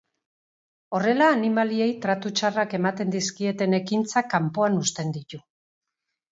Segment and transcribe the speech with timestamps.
[0.99, 5.45] Horrela, animaliei tratu txarrak ematen dizkieten ekintzak kanpoan uzten ditu.